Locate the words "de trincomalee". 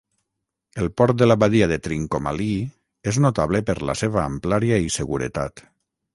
1.71-2.65